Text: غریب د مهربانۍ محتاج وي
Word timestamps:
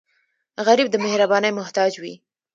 غریب 0.65 0.87
د 0.91 0.95
مهربانۍ 1.05 1.51
محتاج 1.59 1.91
وي 2.01 2.13